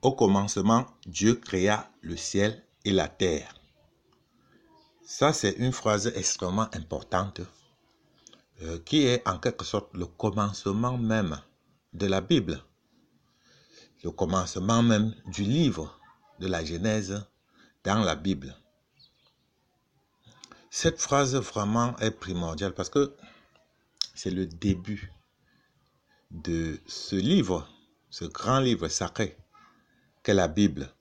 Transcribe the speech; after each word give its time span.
Au 0.00 0.12
commencement, 0.12 0.86
Dieu 1.06 1.34
créa 1.34 1.90
le 2.02 2.16
ciel 2.16 2.64
et 2.84 2.92
la 2.92 3.08
terre. 3.08 3.52
Ça, 5.04 5.32
c'est 5.32 5.52
une 5.58 5.72
phrase 5.72 6.06
extrêmement 6.14 6.68
importante 6.72 7.40
euh, 8.62 8.78
qui 8.84 9.06
est 9.06 9.26
en 9.26 9.38
quelque 9.38 9.64
sorte 9.64 9.92
le 9.94 10.06
commencement 10.06 10.96
même 10.96 11.40
de 11.94 12.06
la 12.06 12.20
Bible, 12.20 12.62
le 14.04 14.12
commencement 14.12 14.84
même 14.84 15.14
du 15.26 15.42
livre 15.42 15.98
de 16.38 16.46
la 16.46 16.64
Genèse 16.64 17.26
dans 17.82 18.04
la 18.04 18.14
Bible. 18.14 18.54
Cette 20.70 21.00
phrase 21.00 21.34
vraiment 21.34 21.96
est 21.98 22.12
primordiale 22.12 22.72
parce 22.72 22.90
que 22.90 23.16
c'est 24.14 24.30
le 24.30 24.46
début 24.46 25.12
de 26.30 26.78
ce 26.86 27.16
livre, 27.16 27.66
ce 28.10 28.26
grand 28.26 28.60
livre 28.60 28.86
sacré 28.86 29.36
la 30.32 30.48
Bible. 30.48 30.92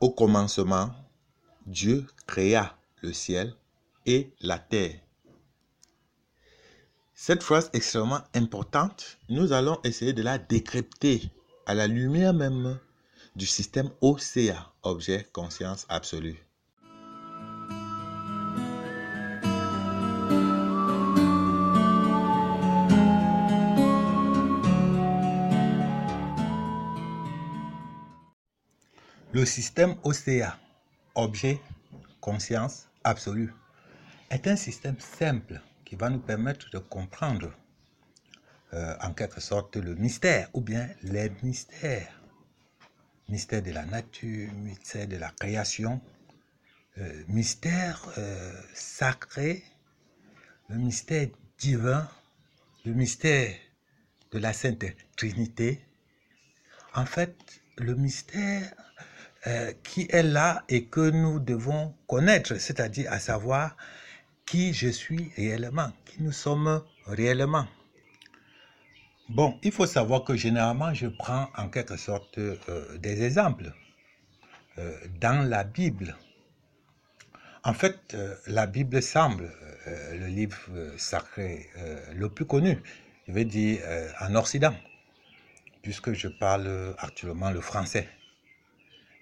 Au 0.00 0.10
commencement, 0.10 0.90
Dieu 1.66 2.06
créa 2.26 2.76
le 3.02 3.12
ciel 3.12 3.54
et 4.06 4.32
la 4.40 4.58
terre. 4.58 5.00
Cette 7.14 7.42
phrase 7.42 7.70
extrêmement 7.74 8.22
importante, 8.34 9.18
nous 9.28 9.52
allons 9.52 9.78
essayer 9.84 10.12
de 10.12 10.22
la 10.22 10.38
décrypter 10.38 11.30
à 11.66 11.74
la 11.74 11.86
lumière 11.86 12.32
même 12.32 12.78
du 13.36 13.46
système 13.46 13.90
OCA, 14.00 14.72
objet 14.82 15.28
conscience 15.32 15.86
absolue. 15.88 16.49
Le 29.40 29.46
système 29.46 29.96
OCA 30.02 30.58
objet, 31.14 31.62
conscience 32.20 32.90
absolue, 33.04 33.54
est 34.28 34.46
un 34.46 34.54
système 34.54 35.00
simple 35.00 35.62
qui 35.86 35.96
va 35.96 36.10
nous 36.10 36.18
permettre 36.18 36.68
de 36.68 36.76
comprendre 36.76 37.50
euh, 38.74 38.94
en 39.00 39.14
quelque 39.14 39.40
sorte 39.40 39.76
le 39.76 39.94
mystère 39.94 40.50
ou 40.52 40.60
bien 40.60 40.90
les 41.02 41.32
mystères. 41.42 42.20
Mystère 43.30 43.62
de 43.62 43.70
la 43.70 43.86
nature, 43.86 44.52
mystère 44.52 45.08
de 45.08 45.16
la 45.16 45.30
création, 45.30 46.02
euh, 46.98 47.24
mystère 47.28 48.12
euh, 48.18 48.52
sacré, 48.74 49.64
le 50.68 50.76
mystère 50.76 51.28
divin, 51.56 52.06
le 52.84 52.92
mystère 52.92 53.56
de 54.32 54.38
la 54.38 54.52
Sainte 54.52 54.84
Trinité. 55.16 55.80
En 56.94 57.06
fait, 57.06 57.34
le 57.78 57.94
mystère 57.94 58.70
euh, 59.46 59.72
qui 59.82 60.06
est 60.10 60.22
là 60.22 60.64
et 60.68 60.84
que 60.84 61.08
nous 61.08 61.40
devons 61.40 61.94
connaître, 62.06 62.56
c'est-à-dire 62.56 63.10
à 63.10 63.18
savoir 63.18 63.74
qui 64.44 64.74
je 64.74 64.88
suis 64.88 65.32
réellement, 65.34 65.92
qui 66.04 66.22
nous 66.22 66.32
sommes 66.32 66.84
réellement. 67.06 67.66
Bon, 69.30 69.58
il 69.62 69.72
faut 69.72 69.86
savoir 69.86 70.24
que 70.24 70.36
généralement, 70.36 70.92
je 70.92 71.06
prends 71.06 71.48
en 71.56 71.70
quelque 71.70 71.96
sorte 71.96 72.36
euh, 72.36 72.98
des 72.98 73.22
exemples 73.22 73.72
euh, 74.76 74.94
dans 75.22 75.48
la 75.48 75.64
Bible. 75.64 76.14
En 77.64 77.72
fait, 77.72 78.14
la 78.46 78.66
Bible 78.66 79.02
semble 79.02 79.50
le 79.86 80.26
livre 80.26 80.56
sacré 80.96 81.68
le 82.14 82.30
plus 82.30 82.46
connu, 82.46 82.82
je 83.28 83.32
vais 83.32 83.44
dire 83.44 83.80
en 84.22 84.34
Occident, 84.34 84.74
puisque 85.82 86.14
je 86.14 86.28
parle 86.28 86.94
actuellement 86.98 87.50
le 87.50 87.60
français. 87.60 88.08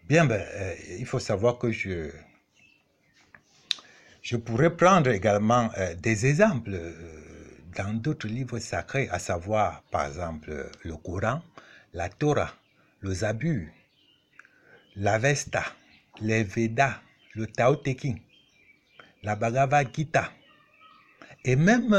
Bien, 0.09 0.25
ben, 0.25 0.41
euh, 0.41 0.75
il 0.99 1.05
faut 1.05 1.19
savoir 1.19 1.59
que 1.59 1.71
je, 1.71 2.11
je 4.23 4.39
pourrais 4.39 4.75
prendre 4.75 5.11
également 5.11 5.69
euh, 5.77 5.95
des 5.97 6.25
exemples 6.25 6.71
euh, 6.73 6.93
dans 7.77 7.93
d'autres 7.93 8.27
livres 8.27 8.59
sacrés, 8.59 9.11
à 9.11 9.19
savoir, 9.19 9.83
par 9.91 10.07
exemple, 10.07 10.71
le 10.83 10.97
Coran, 10.97 11.43
la 11.93 12.09
Torah, 12.09 12.55
le 13.01 13.13
Zabur, 13.13 13.67
l'Avesta, 14.97 15.65
les 16.23 16.43
Vedas, 16.43 17.03
le 17.35 17.47
Tao 17.47 17.77
Te 17.77 17.91
Ching, 17.91 18.19
la 19.23 19.37
Bhagavad 19.37 19.95
Gita, 19.95 20.33
et 21.45 21.55
même 21.55 21.95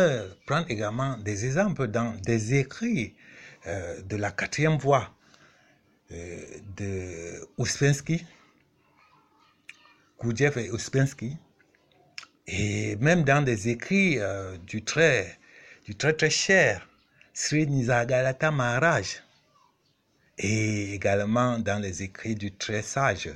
prendre 0.48 0.66
également 0.72 1.16
des 1.18 1.46
exemples 1.46 1.88
dans 1.88 2.16
des 2.24 2.56
écrits 2.56 3.14
de 3.66 4.16
la 4.16 4.31
quatrième 4.31 4.78
voie, 4.78 5.12
de 6.09 7.47
Ouspensky, 7.58 8.25
Gurdjieff 10.22 10.58
et 10.58 10.72
Ouspensky, 10.72 11.38
et 12.47 12.96
même 12.97 13.24
dans 13.24 13.44
des 13.44 13.70
écrits 13.70 14.19
euh, 14.19 14.58
du 14.58 14.84
très 14.84 15.38
du 15.86 15.96
très 15.96 16.14
très 16.14 16.30
cher 16.30 16.88
Sri 17.34 17.68
Nisagalata 17.68 18.52
Maharaj, 18.52 19.22
et 20.38 20.94
également 20.94 21.59
dans 21.59 21.80
les 21.80 22.02
écrits 22.03 22.36
du 22.36 22.52
très 22.52 22.81
sage 22.81 23.30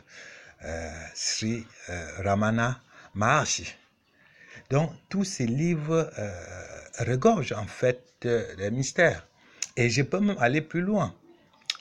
euh, 0.66 0.90
Sri 1.14 1.66
Ramana 2.18 2.82
Maharshi. 3.14 3.76
Donc 4.70 4.92
tous 5.10 5.24
ces 5.26 5.46
livres 5.46 6.10
regorgent 7.00 7.54
en 7.54 7.68
fait 7.68 8.02
des 8.22 8.72
mystères. 8.72 9.28
Et 9.76 9.90
je 9.90 10.02
peux 10.02 10.20
même 10.20 10.38
aller 10.40 10.62
plus 10.62 10.82
loin 10.82 11.14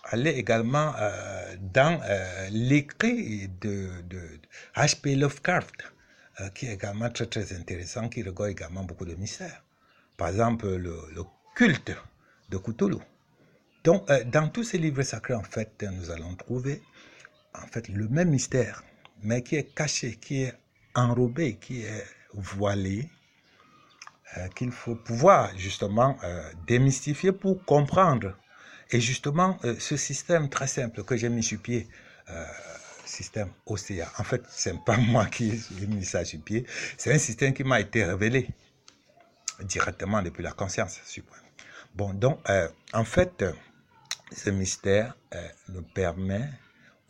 aller 0.05 0.31
également 0.31 0.95
euh, 0.99 1.57
dans 1.61 2.01
euh, 2.05 2.49
l'écrit 2.51 3.49
de, 3.61 3.89
H.P. 4.77 5.17
Lovecraft, 5.17 5.75
euh, 6.41 6.49
qui 6.51 6.67
est 6.67 6.75
également 6.75 7.11
très 7.11 7.27
très 7.27 7.53
intéressant, 7.55 8.09
qui 8.09 8.23
regorge 8.23 8.51
également 8.51 8.85
beaucoup 8.85 9.05
de 9.05 9.15
mystères. 9.15 9.63
Par 10.17 10.29
exemple, 10.29 10.69
le, 10.69 10.97
culte 11.55 11.93
de 12.51 12.57
Cthulhu. 12.57 12.99
Donc, 13.85 14.09
dans 14.31 14.49
tous 14.49 14.65
ces 14.65 14.79
livres 14.79 15.03
sacrés, 15.03 15.35
en 15.35 15.43
fait, 15.43 15.83
nous 15.83 16.11
allons 16.11 16.35
trouver 16.37 16.81
en 17.55 17.67
fait 17.67 17.89
le 17.89 18.09
même 18.09 18.31
mystère, 18.31 18.83
mais 19.23 19.43
qui 19.43 19.57
est 19.57 19.75
caché, 19.75 20.17
qui 20.17 20.45
est 20.45 20.55
enrobé, 20.95 21.57
qui 21.57 21.83
est 21.83 22.07
voilé, 22.33 23.11
qu'il 24.55 24.71
faut 24.71 24.95
pouvoir 24.95 25.51
justement 25.59 26.17
démystifier 26.67 27.33
pour 27.33 27.63
comprendre 27.65 28.35
et 28.93 29.01
justement, 29.01 29.59
euh, 29.65 29.75
ce 29.79 29.97
système 29.97 30.51
très 30.51 30.67
simple 30.67 31.03
que 31.03 31.17
j'ai 31.17 31.31
mis 31.31 31.43
sur 31.43 31.59
pied, 31.61 31.89
euh, 32.31 32.45
système 33.07 33.49
OCA, 33.67 34.13
en 34.19 34.25
fait, 34.25 34.43
c'est 34.51 34.79
pas 34.85 34.97
moi 35.15 35.27
qui 35.27 35.51
ai 35.81 35.87
mis 35.87 36.05
ça 36.05 36.25
sur 36.25 36.41
pied, 36.41 36.67
c'est 36.99 37.13
un 37.13 37.19
système 37.19 37.55
qui 37.55 37.65
m'a 37.65 37.81
été 37.81 38.05
révélé 38.05 38.49
directement 39.63 40.21
depuis 40.23 40.43
la 40.43 40.53
conscience 40.53 41.01
suprême. 41.07 41.41
Bon, 41.95 42.13
donc, 42.13 42.39
euh, 42.51 42.69
en 42.93 43.05
fait, 43.05 43.45
ce 44.35 44.51
mystère 44.51 45.17
nous 45.69 45.83
permet, 45.83 46.49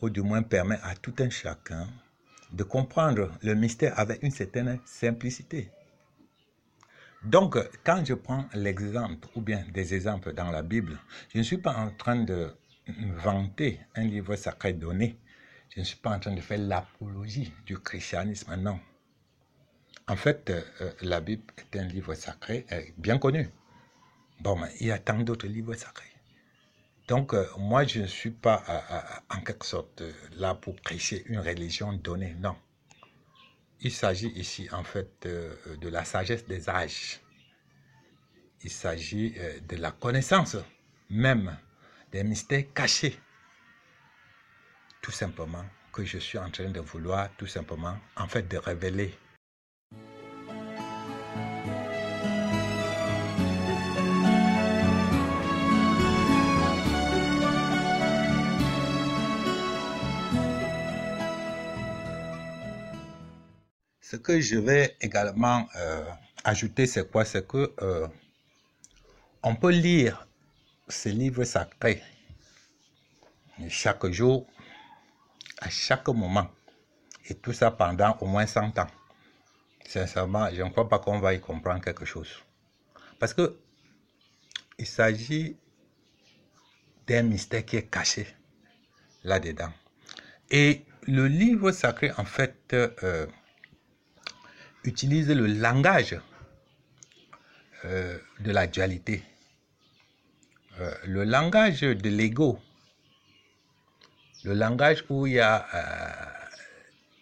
ou 0.01 0.09
du 0.09 0.21
moins 0.21 0.41
permet 0.43 0.79
à 0.83 0.95
tout 0.95 1.13
un 1.19 1.29
chacun, 1.29 1.87
de 2.51 2.63
comprendre 2.63 3.31
le 3.41 3.55
mystère 3.55 3.97
avec 3.99 4.23
une 4.23 4.31
certaine 4.31 4.79
simplicité. 4.85 5.71
Donc, 7.23 7.57
quand 7.85 8.03
je 8.03 8.15
prends 8.15 8.45
l'exemple, 8.53 9.27
ou 9.35 9.41
bien 9.41 9.63
des 9.73 9.93
exemples 9.93 10.33
dans 10.33 10.51
la 10.51 10.61
Bible, 10.61 10.99
je 11.29 11.37
ne 11.37 11.43
suis 11.43 11.57
pas 11.57 11.73
en 11.75 11.89
train 11.91 12.17
de 12.17 12.53
vanter 13.23 13.79
un 13.95 14.03
livre 14.03 14.35
sacré 14.35 14.73
donné. 14.73 15.17
Je 15.69 15.79
ne 15.79 15.85
suis 15.85 15.95
pas 15.97 16.11
en 16.11 16.19
train 16.19 16.33
de 16.33 16.41
faire 16.41 16.59
l'apologie 16.59 17.53
du 17.65 17.79
christianisme, 17.79 18.55
non. 18.57 18.79
En 20.07 20.17
fait, 20.17 20.49
euh, 20.49 20.91
la 21.01 21.21
Bible 21.21 21.43
est 21.57 21.79
un 21.79 21.85
livre 21.85 22.13
sacré 22.13 22.65
euh, 22.73 22.81
bien 22.97 23.17
connu. 23.17 23.49
Bon, 24.41 24.57
mais 24.57 24.69
il 24.81 24.87
y 24.87 24.91
a 24.91 24.99
tant 24.99 25.19
d'autres 25.19 25.47
livres 25.47 25.75
sacrés. 25.75 26.11
Donc, 27.07 27.33
euh, 27.33 27.47
moi, 27.57 27.85
je 27.85 28.01
ne 28.01 28.07
suis 28.07 28.31
pas 28.31 28.63
en 29.29 29.39
quelque 29.39 29.65
sorte 29.65 30.03
là 30.35 30.55
pour 30.55 30.75
prêcher 30.75 31.23
une 31.27 31.39
religion 31.39 31.93
donnée, 31.93 32.35
non. 32.39 32.55
Il 33.83 33.91
s'agit 33.91 34.29
ici 34.29 34.67
en 34.71 34.83
fait 34.83 35.27
de 35.27 35.89
la 35.89 36.05
sagesse 36.05 36.45
des 36.45 36.69
âges. 36.69 37.19
Il 38.63 38.71
s'agit 38.71 39.33
euh, 39.37 39.59
de 39.67 39.75
la 39.75 39.91
connaissance 39.91 40.55
même 41.09 41.57
des 42.11 42.23
mystères 42.23 42.63
cachés. 42.73 43.19
Tout 45.01 45.11
simplement 45.11 45.65
que 45.91 46.05
je 46.05 46.17
suis 46.17 46.37
en 46.37 46.49
train 46.49 46.69
de 46.69 46.79
vouloir 46.79 47.29
tout 47.35 47.45
simplement 47.45 47.97
en 48.15 48.27
fait 48.27 48.47
de 48.47 48.57
révéler. 48.57 49.13
Ce 64.13 64.17
que 64.19 64.39
je 64.39 64.59
vais 64.59 64.95
également 65.01 65.67
euh, 65.75 66.05
ajouter, 66.43 66.85
c'est 66.85 67.09
quoi? 67.09 67.25
C'est 67.25 67.47
que 67.47 67.73
euh, 67.81 68.07
on 69.41 69.55
peut 69.55 69.71
lire 69.71 70.27
ces 70.87 71.11
livres 71.11 71.43
sacrés 71.45 71.99
chaque 73.69 74.05
jour, 74.11 74.45
à 75.61 75.71
chaque 75.71 76.07
moment. 76.09 76.47
Et 77.25 77.33
tout 77.33 77.53
ça 77.53 77.71
pendant 77.71 78.15
au 78.21 78.27
moins 78.27 78.45
100 78.45 78.77
ans. 78.77 78.87
Sincèrement, 79.83 80.47
je 80.53 80.61
ne 80.61 80.69
crois 80.69 80.87
pas 80.87 80.99
qu'on 80.99 81.17
va 81.17 81.33
y 81.33 81.39
comprendre 81.39 81.81
quelque 81.83 82.05
chose. 82.05 82.29
Parce 83.17 83.33
que 83.33 83.57
il 84.77 84.85
s'agit 84.85 85.57
d'un 87.07 87.23
mystère 87.23 87.65
qui 87.65 87.77
est 87.77 87.89
caché 87.89 88.27
là-dedans. 89.23 89.73
Et 90.51 90.85
le 91.07 91.25
livre 91.27 91.71
sacré, 91.71 92.11
en 92.19 92.25
fait, 92.25 92.73
euh, 92.73 93.25
utilise 94.83 95.29
le 95.29 95.47
langage 95.47 96.19
euh, 97.85 98.17
de 98.39 98.51
la 98.51 98.67
dualité, 98.67 99.23
euh, 100.79 100.93
le 101.05 101.23
langage 101.23 101.81
de 101.81 102.09
l'ego, 102.09 102.59
le 104.43 104.53
langage 104.53 105.03
où 105.09 105.27
il 105.27 105.33
y 105.33 105.39
a 105.39 105.65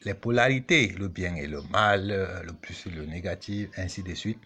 les 0.03 0.15
polarités, 0.15 0.95
le 0.97 1.07
bien 1.07 1.35
et 1.35 1.45
le 1.45 1.61
mal, 1.63 2.07
le 2.43 2.53
plus 2.53 2.87
et 2.87 2.89
le 2.89 3.05
négatif, 3.05 3.69
ainsi 3.77 4.01
de 4.01 4.15
suite. 4.15 4.39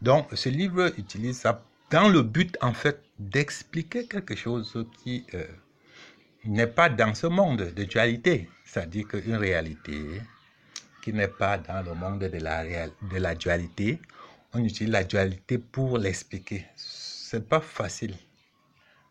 Donc, 0.00 0.28
ce 0.32 0.48
livre 0.48 0.92
utilise 0.98 1.38
ça 1.38 1.62
dans 1.90 2.08
le 2.08 2.22
but, 2.22 2.56
en 2.62 2.72
fait, 2.72 3.02
d'expliquer 3.18 4.06
quelque 4.06 4.34
chose 4.34 4.86
qui 5.02 5.26
n'est 6.46 6.66
pas 6.66 6.88
dans 6.88 7.14
ce 7.14 7.26
monde 7.26 7.72
de 7.76 7.84
dualité, 7.84 8.48
c'est-à-dire 8.64 9.08
qu'une 9.08 9.36
réalité 9.36 10.22
n'est 11.12 11.28
pas 11.28 11.58
dans 11.58 11.82
le 11.82 11.94
monde 11.94 12.20
de 12.20 12.38
la, 12.38 12.64
de 12.64 13.16
la 13.16 13.34
dualité, 13.34 14.00
on 14.52 14.64
utilise 14.64 14.92
la 14.92 15.04
dualité 15.04 15.58
pour 15.58 15.98
l'expliquer. 15.98 16.66
C'est 16.76 17.48
pas 17.48 17.60
facile 17.60 18.14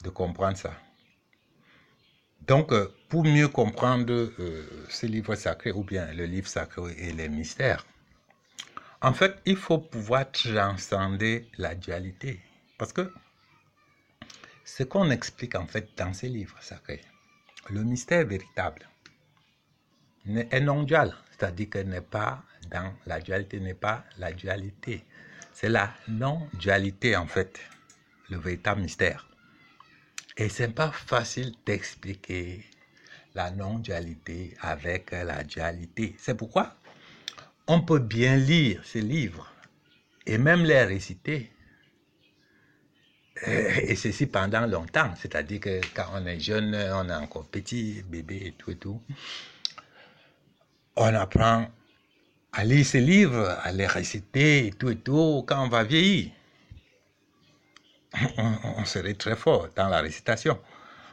de 0.03 0.09
comprendre 0.09 0.57
ça. 0.57 0.73
Donc, 2.47 2.71
euh, 2.71 2.93
pour 3.09 3.23
mieux 3.23 3.47
comprendre 3.47 4.13
euh, 4.13 4.85
ce 4.89 5.05
livre 5.07 5.35
sacré 5.35 5.71
ou 5.71 5.83
bien 5.83 6.11
le 6.13 6.25
livre 6.25 6.47
sacré 6.47 6.93
et 6.97 7.11
les 7.11 7.27
mystères, 7.27 7.85
en 9.01 9.13
fait, 9.13 9.35
il 9.45 9.55
faut 9.55 9.79
pouvoir 9.79 10.31
transcender 10.31 11.47
la 11.57 11.75
dualité. 11.75 12.39
Parce 12.77 12.93
que 12.93 13.11
ce 14.63 14.83
qu'on 14.83 15.09
explique 15.11 15.55
en 15.55 15.67
fait 15.67 15.89
dans 15.97 16.13
ces 16.13 16.29
livres 16.29 16.57
sacrés, 16.61 17.01
le 17.69 17.83
mystère 17.83 18.25
véritable 18.25 18.87
est 20.27 20.59
non 20.59 20.83
dual, 20.83 21.15
c'est-à-dire 21.37 21.69
qu'elle 21.69 21.89
n'est 21.89 22.01
pas 22.01 22.43
dans 22.69 22.93
la 23.05 23.19
dualité, 23.19 23.59
n'est 23.59 23.73
pas 23.73 24.05
la 24.17 24.31
dualité. 24.31 25.03
C'est 25.53 25.69
la 25.69 25.93
non-dualité 26.07 27.15
en 27.15 27.27
fait, 27.27 27.59
le 28.29 28.37
véritable 28.37 28.81
mystère. 28.81 29.27
Et 30.37 30.49
c'est 30.49 30.73
pas 30.73 30.91
facile 30.91 31.53
d'expliquer 31.65 32.63
la 33.33 33.51
non-dualité 33.51 34.55
avec 34.61 35.11
la 35.11 35.43
dualité. 35.43 36.15
C'est 36.17 36.35
pourquoi 36.35 36.75
on 37.67 37.81
peut 37.81 37.99
bien 37.99 38.37
lire 38.37 38.81
ces 38.85 39.01
livres 39.01 39.51
et 40.25 40.37
même 40.37 40.63
les 40.63 40.83
réciter 40.83 41.51
et 43.45 43.95
ceci 43.95 44.27
pendant 44.27 44.65
longtemps. 44.65 45.13
C'est-à-dire 45.17 45.59
que 45.59 45.81
quand 45.93 46.07
on 46.13 46.25
est 46.25 46.39
jeune, 46.39 46.73
on 46.73 47.09
est 47.09 47.15
encore 47.15 47.47
petit, 47.47 48.01
bébé 48.03 48.41
et 48.45 48.51
tout 48.53 48.71
et 48.71 48.77
tout. 48.77 49.01
On 50.97 51.13
apprend 51.13 51.67
à 52.53 52.63
lire 52.63 52.85
ces 52.85 53.01
livres, 53.01 53.49
à 53.63 53.71
les 53.71 53.87
réciter 53.87 54.67
et 54.67 54.71
tout 54.71 54.89
et 54.89 54.95
tout. 54.95 55.43
Quand 55.45 55.65
on 55.65 55.67
va 55.67 55.83
vieillir, 55.83 56.31
on, 58.37 58.85
serait 58.85 59.13
très 59.13 59.35
fort 59.35 59.67
dans 59.75 59.89
la 59.89 59.99
récitation. 59.99 60.57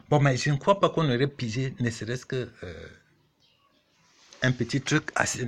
Bon, 0.08 0.20
mais 0.20 0.36
je 0.36 0.50
ne 0.50 0.56
crois 0.56 0.78
pas 0.78 0.90
qu'on 0.90 1.08
aurait 1.12 1.26
pigé 1.26 1.74
ne 1.80 1.90
serait-ce 1.90 2.26
que 2.26 2.48
euh, 2.62 2.88
un 4.42 4.52
petit 4.52 4.80
truc 4.80 5.10
à 5.16 5.26
ce 5.26 5.38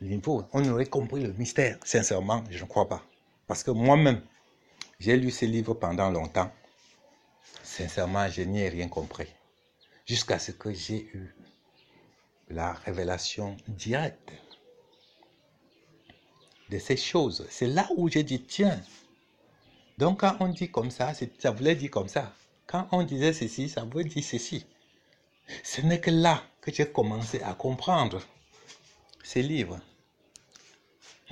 niveau. 0.00 0.46
On 0.52 0.66
aurait 0.70 0.86
compris 0.86 1.22
le 1.22 1.32
mystère. 1.34 1.76
Sincèrement, 1.84 2.44
je 2.50 2.62
ne 2.62 2.68
crois 2.68 2.88
pas. 2.88 3.04
Parce 3.46 3.62
que 3.62 3.70
moi-même, 3.70 4.22
j'ai 5.00 5.16
lu 5.16 5.30
ces 5.30 5.46
livres 5.46 5.74
pendant 5.74 6.10
longtemps. 6.10 6.50
Sincèrement, 7.62 8.28
je 8.28 8.42
n'y 8.42 8.62
ai 8.62 8.68
rien 8.70 8.88
compris. 8.88 9.28
Jusqu'à 10.06 10.38
ce 10.38 10.52
que 10.52 10.72
j'ai 10.72 11.10
eu 11.14 11.34
la 12.52 12.72
révélation 12.72 13.56
directe 13.68 14.32
de 16.70 16.78
ces 16.78 16.96
choses. 16.96 17.46
C'est 17.50 17.66
là 17.66 17.88
où 17.96 18.08
j'ai 18.08 18.22
dit, 18.22 18.42
tiens, 18.42 18.80
donc 19.98 20.20
quand 20.20 20.36
on 20.40 20.48
dit 20.48 20.70
comme 20.70 20.90
ça, 20.90 21.12
ça 21.38 21.50
voulait 21.50 21.74
dire 21.74 21.90
comme 21.90 22.08
ça. 22.08 22.32
Quand 22.66 22.88
on 22.92 23.02
disait 23.02 23.32
ceci, 23.32 23.68
ça 23.68 23.84
voulait 23.84 24.04
dire 24.04 24.24
ceci. 24.24 24.64
Ce 25.62 25.80
n'est 25.80 26.00
que 26.00 26.10
là 26.10 26.42
que 26.60 26.72
j'ai 26.72 26.90
commencé 26.90 27.42
à 27.42 27.54
comprendre 27.54 28.20
ces 29.22 29.42
livres. 29.42 29.80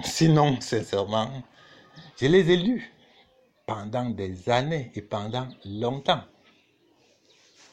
Sinon, 0.03 0.61
sincèrement, 0.61 1.43
je 2.21 2.27
les 2.27 2.51
ai 2.51 2.57
lus 2.57 2.93
pendant 3.67 4.11
des 4.11 4.49
années 4.49 4.91
et 4.95 5.03
pendant 5.03 5.49
longtemps. 5.65 6.25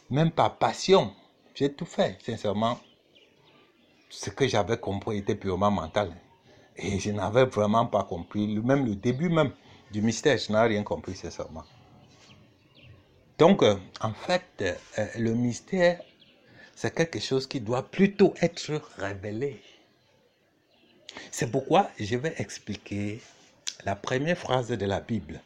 Même 0.10 0.32
par 0.32 0.58
passion, 0.58 1.14
j'ai 1.54 1.74
tout 1.74 1.86
fait, 1.86 2.18
sincèrement. 2.24 2.80
Ce 4.10 4.30
que 4.30 4.48
j'avais 4.48 4.78
compris 4.78 5.18
était 5.18 5.36
purement 5.36 5.72
mental. 5.72 6.14
Et 6.76 7.00
je 7.00 7.12
n'avais 7.12 7.46
vraiment 7.46 7.86
pas 7.86 8.04
compris, 8.04 8.48
même 8.60 8.86
le 8.86 8.96
début 8.96 9.30
même 9.30 9.52
du 9.92 10.02
mystère, 10.02 10.38
je 10.38 10.52
n'avais 10.52 10.76
rien 10.76 10.84
compris, 10.84 11.16
sincèrement. 11.16 11.64
Donc, 13.38 13.64
euh, 13.64 13.76
en 14.02 14.14
fait, 14.14 14.44
euh, 14.98 15.08
le 15.18 15.34
mystère, 15.34 16.02
c'est 16.76 16.94
quelque 16.94 17.20
chose 17.20 17.48
qui 17.48 17.62
doit 17.62 17.84
plutôt 17.84 18.34
être 18.42 18.82
révélé. 18.98 19.62
C'est 21.32 21.52
pourquoi 21.52 21.90
je 22.00 22.16
vais 22.16 22.34
expliquer 22.38 23.22
la 23.86 23.96
première 23.96 24.38
phrase 24.38 24.70
de 24.70 24.86
la 24.86 25.00
Bible. 25.00 25.42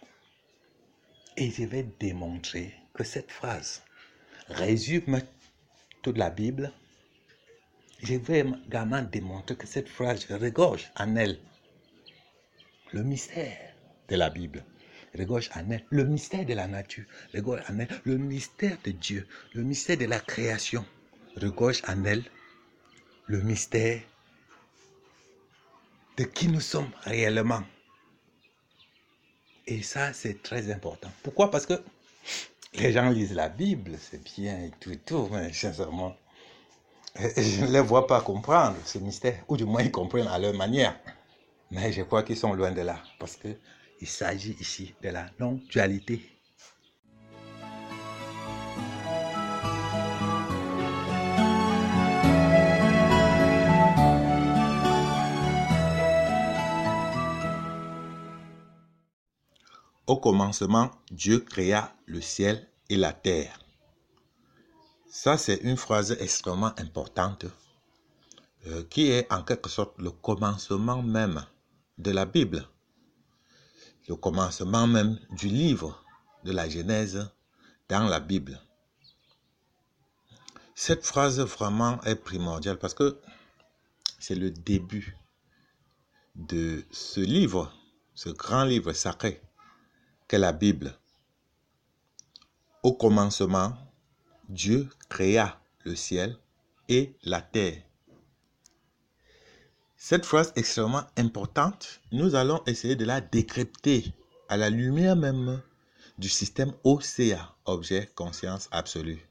Et 1.37 1.49
je 1.49 1.63
vais 1.63 1.83
démontrer 1.99 2.73
que 2.93 3.03
cette 3.03 3.31
phrase 3.31 3.81
résume 4.47 5.21
toute 6.01 6.17
la 6.17 6.29
Bible. 6.29 6.71
Je 8.03 8.15
vais 8.15 8.43
également 8.67 9.03
démontrer 9.03 9.55
que 9.55 9.67
cette 9.67 9.87
phrase 9.89 10.25
regorge 10.25 10.91
en 10.97 11.15
elle 11.15 11.39
le 12.93 13.03
mystère 13.03 13.75
de 14.09 14.15
la 14.15 14.29
Bible. 14.29 14.65
Regorge 15.17 15.49
en 15.55 15.69
elle 15.69 15.85
le 15.89 16.05
mystère 16.05 16.45
de 16.45 16.53
la 16.53 16.67
nature. 16.67 17.05
Regorge 17.33 17.61
en 17.69 17.79
elle 17.79 17.89
le 18.03 18.17
mystère 18.17 18.77
de 18.83 18.91
Dieu. 18.91 19.27
Le 19.53 19.63
mystère 19.63 19.97
de 19.97 20.05
la 20.05 20.19
création. 20.19 20.85
Regorge 21.35 21.81
en 21.87 22.03
elle 22.05 22.23
le 23.27 23.41
mystère 23.41 24.01
de 26.17 26.23
qui 26.23 26.47
nous 26.47 26.59
sommes 26.59 26.91
réellement. 27.03 27.63
Et 29.67 29.83
ça, 29.83 30.11
c'est 30.13 30.41
très 30.41 30.71
important. 30.71 31.11
Pourquoi? 31.23 31.51
Parce 31.51 31.65
que 31.65 31.81
les 32.73 32.91
gens 32.91 33.09
lisent 33.09 33.33
la 33.33 33.49
Bible, 33.49 33.97
c'est 33.99 34.23
bien 34.23 34.57
et 34.63 34.71
tout 34.79 34.91
et 34.91 34.97
tout, 34.97 35.29
mais 35.31 35.53
sincèrement, 35.53 36.17
je 37.37 37.65
ne 37.65 37.71
les 37.71 37.81
vois 37.81 38.07
pas 38.07 38.21
comprendre 38.21 38.77
ce 38.85 38.97
mystère, 38.97 39.43
ou 39.47 39.57
du 39.57 39.65
moins 39.65 39.81
ils 39.81 39.91
comprennent 39.91 40.27
à 40.27 40.39
leur 40.39 40.53
manière. 40.53 40.97
Mais 41.69 41.91
je 41.91 42.03
crois 42.03 42.23
qu'ils 42.23 42.37
sont 42.37 42.53
loin 42.53 42.71
de 42.71 42.81
là, 42.81 42.97
parce 43.19 43.37
qu'il 43.37 44.07
s'agit 44.07 44.55
ici 44.59 44.93
de 45.01 45.09
la 45.09 45.25
non-dualité. 45.39 46.21
Au 60.07 60.17
commencement, 60.17 60.91
Dieu 61.09 61.39
créa 61.39 61.93
le 62.05 62.19
ciel 62.19 62.67
et 62.89 62.97
la 62.97 63.13
terre. 63.13 63.59
Ça, 65.13 65.37
c'est 65.37 65.57
une 65.57 65.75
phrase 65.75 66.13
extrêmement 66.21 66.73
importante 66.79 67.45
euh, 68.67 68.83
qui 68.89 69.11
est 69.11 69.29
en 69.29 69.43
quelque 69.43 69.69
sorte 69.69 69.99
le 69.99 70.09
commencement 70.09 71.03
même 71.03 71.45
de 71.97 72.11
la 72.11 72.23
Bible, 72.25 72.65
le 74.07 74.15
commencement 74.15 74.87
même 74.87 75.19
du 75.31 75.49
livre 75.49 76.01
de 76.45 76.53
la 76.53 76.69
Genèse 76.69 77.29
dans 77.89 78.07
la 78.07 78.21
Bible. 78.21 78.57
Cette 80.75 81.05
phrase 81.05 81.41
vraiment 81.41 82.01
est 82.03 82.15
primordiale 82.15 82.79
parce 82.79 82.93
que 82.93 83.19
c'est 84.17 84.35
le 84.35 84.49
début 84.49 85.17
de 86.35 86.85
ce 86.89 87.19
livre, 87.19 87.69
ce 88.15 88.29
grand 88.29 88.63
livre 88.63 88.93
sacré 88.93 89.41
la 90.37 90.53
Bible. 90.53 90.97
Au 92.83 92.93
commencement, 92.93 93.73
Dieu 94.51 94.89
créa 95.07 95.61
le 95.85 95.95
ciel 95.95 96.37
et 96.89 97.15
la 97.23 97.41
terre. 97.41 97.81
Cette 99.95 100.25
phrase 100.25 100.51
extrêmement 100.57 101.05
importante, 101.15 102.01
nous 102.11 102.35
allons 102.35 102.61
essayer 102.65 102.97
de 102.97 103.05
la 103.05 103.21
décrypter 103.21 104.13
à 104.49 104.57
la 104.57 104.69
lumière 104.69 105.15
même 105.15 105.61
du 106.17 106.27
système 106.27 106.73
OCA, 106.83 107.55
objet 107.63 108.11
conscience 108.13 108.67
absolue. 108.71 109.25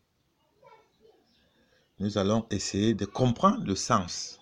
nous 1.98 2.16
allons 2.16 2.46
essayer 2.50 2.94
de 2.94 3.04
comprendre 3.04 3.66
le 3.66 3.76
sens. 3.76 4.40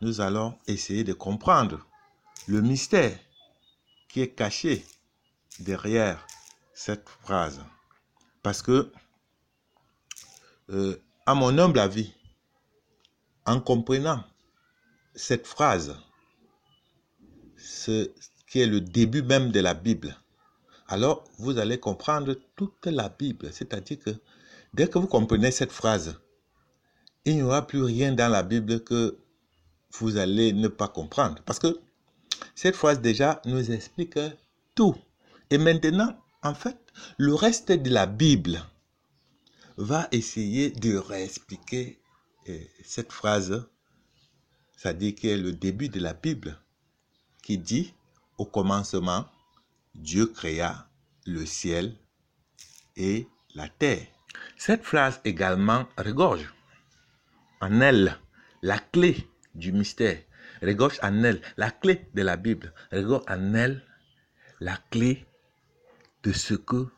Nous 0.00 0.22
allons 0.22 0.58
essayer 0.66 1.04
de 1.04 1.12
comprendre 1.12 1.86
le 2.46 2.62
mystère 2.62 3.18
qui 4.08 4.22
est 4.22 4.34
caché 4.34 4.86
derrière 5.60 6.26
cette 6.72 7.06
phrase. 7.10 7.62
Parce 8.42 8.62
que, 8.62 8.90
euh, 10.70 10.96
à 11.26 11.34
mon 11.34 11.58
humble 11.58 11.78
avis, 11.78 12.12
en 13.46 13.60
comprenant 13.60 14.24
cette 15.14 15.46
phrase, 15.46 15.96
ce 17.56 18.10
qui 18.48 18.60
est 18.60 18.66
le 18.66 18.80
début 18.80 19.22
même 19.22 19.50
de 19.50 19.60
la 19.60 19.74
Bible, 19.74 20.16
alors 20.88 21.24
vous 21.38 21.58
allez 21.58 21.78
comprendre 21.78 22.34
toute 22.56 22.86
la 22.86 23.08
Bible. 23.08 23.48
C'est-à-dire 23.52 23.98
que 23.98 24.10
dès 24.72 24.88
que 24.88 24.98
vous 24.98 25.06
comprenez 25.06 25.50
cette 25.50 25.72
phrase, 25.72 26.18
il 27.24 27.36
n'y 27.36 27.42
aura 27.42 27.66
plus 27.66 27.82
rien 27.82 28.12
dans 28.12 28.30
la 28.30 28.42
Bible 28.42 28.80
que 28.80 29.18
vous 29.92 30.16
allez 30.16 30.52
ne 30.52 30.68
pas 30.68 30.88
comprendre. 30.88 31.42
Parce 31.44 31.58
que 31.58 31.78
cette 32.54 32.76
phrase 32.76 33.00
déjà 33.00 33.40
nous 33.44 33.70
explique 33.70 34.18
tout. 34.74 34.94
Et 35.50 35.58
maintenant, 35.58 36.16
en 36.42 36.54
fait, 36.54 36.76
le 37.16 37.34
reste 37.34 37.72
de 37.72 37.90
la 37.90 38.06
Bible 38.06 38.62
va 39.76 40.08
essayer 40.12 40.70
de 40.70 40.96
réexpliquer 40.96 42.00
euh, 42.48 42.58
cette 42.84 43.12
phrase, 43.12 43.66
c'est-à-dire 44.76 45.14
qui 45.14 45.28
est 45.28 45.36
le 45.36 45.52
début 45.52 45.88
de 45.88 46.00
la 46.00 46.14
Bible, 46.14 46.58
qui 47.42 47.58
dit, 47.58 47.94
au 48.38 48.44
commencement, 48.44 49.26
Dieu 49.94 50.26
créa 50.26 50.88
le 51.26 51.46
ciel 51.46 51.96
et 52.96 53.28
la 53.54 53.68
terre. 53.68 54.06
Cette 54.56 54.84
phrase 54.84 55.20
également 55.24 55.86
regorge 55.96 56.52
en 57.60 57.80
elle 57.80 58.18
la 58.62 58.78
clé 58.78 59.28
du 59.54 59.72
mystère, 59.72 60.20
regorge 60.62 60.98
en 61.02 61.22
elle 61.22 61.40
la 61.56 61.70
clé 61.70 62.08
de 62.14 62.22
la 62.22 62.36
Bible, 62.36 62.72
regorge 62.92 63.24
en 63.28 63.54
elle 63.54 63.84
la 64.60 64.76
clé 64.90 65.26
de 66.22 66.32
ce 66.32 66.54
que 66.54 66.88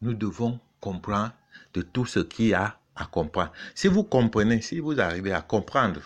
nous 0.00 0.14
devons 0.14 0.60
comprendre, 0.80 1.32
de 1.74 1.82
tout 1.82 2.06
ce 2.06 2.20
qu'il 2.20 2.48
y 2.48 2.54
a 2.54 2.78
à 2.96 3.06
comprendre. 3.06 3.52
Si 3.74 3.88
vous 3.88 4.04
comprenez, 4.04 4.60
si 4.60 4.80
vous 4.80 5.00
arrivez 5.00 5.32
à 5.32 5.42
comprendre 5.42 6.00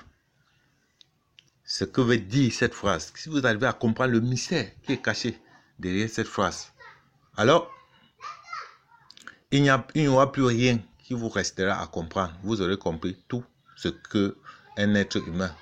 ce 1.64 1.84
que 1.84 2.00
veut 2.00 2.18
dire 2.18 2.52
cette 2.52 2.74
phrase, 2.74 3.12
si 3.16 3.28
vous 3.28 3.44
arrivez 3.46 3.66
à 3.66 3.72
comprendre 3.72 4.12
le 4.12 4.20
mystère 4.20 4.70
qui 4.82 4.92
est 4.92 5.02
caché 5.02 5.38
derrière 5.78 6.08
cette 6.08 6.28
phrase, 6.28 6.72
alors 7.36 7.70
il 9.50 9.62
n'y 9.62 10.08
aura 10.08 10.32
plus 10.32 10.44
rien 10.44 10.78
qui 10.98 11.14
vous 11.14 11.28
restera 11.28 11.80
à 11.80 11.86
comprendre. 11.86 12.32
Vous 12.42 12.60
aurez 12.60 12.76
compris 12.76 13.16
tout 13.28 13.44
ce 13.76 13.88
que 13.88 14.36
un 14.76 14.94
être 14.94 15.16
humain, 15.28 15.54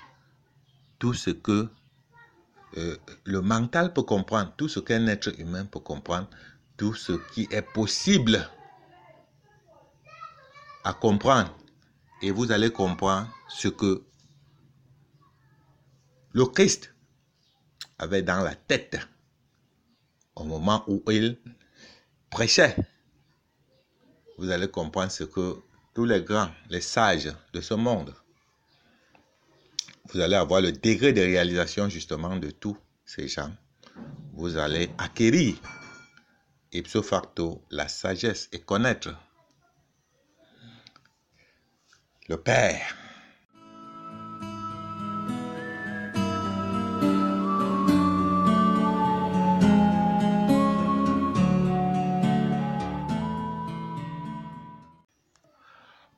tout 0.99 1.13
ce 1.13 1.29
que 1.29 1.69
euh, 2.77 2.97
le 3.25 3.41
mental 3.41 3.93
peut 3.93 4.03
comprendre, 4.03 4.51
tout 4.57 4.67
ce 4.67 4.79
qu'un 4.79 5.05
être 5.07 5.39
humain 5.39 5.65
peut 5.65 5.79
comprendre, 5.79 6.27
tout 6.77 6.95
ce 6.95 7.13
qui 7.33 7.47
est 7.51 7.61
possible 7.61 8.49
à 10.83 10.93
comprendre. 10.93 11.55
Et 12.21 12.31
vous 12.31 12.51
allez 12.51 12.71
comprendre 12.71 13.27
ce 13.49 13.67
que 13.67 14.03
le 16.31 16.45
Christ 16.45 16.93
avait 17.99 18.21
dans 18.21 18.41
la 18.41 18.55
tête 18.55 18.97
au 20.35 20.43
moment 20.43 20.83
où 20.87 21.03
il 21.11 21.37
prêchait. 22.29 22.75
Vous 24.37 24.49
allez 24.49 24.67
comprendre 24.67 25.11
ce 25.11 25.25
que 25.25 25.57
tous 25.93 26.05
les 26.05 26.21
grands, 26.21 26.49
les 26.69 26.81
sages 26.81 27.31
de 27.53 27.61
ce 27.61 27.75
monde, 27.75 28.15
vous 30.11 30.19
allez 30.19 30.35
avoir 30.35 30.61
le 30.61 30.71
degré 30.71 31.13
de 31.13 31.21
réalisation 31.21 31.87
justement 31.89 32.35
de 32.35 32.51
tous 32.51 32.77
ces 33.05 33.27
gens. 33.27 33.51
Vous 34.33 34.57
allez 34.57 34.89
acquérir 34.97 35.55
ipso 36.71 37.03
facto 37.03 37.63
la 37.69 37.87
sagesse 37.87 38.49
et 38.51 38.59
connaître 38.59 39.15
le 42.29 42.37
Père. 42.37 42.95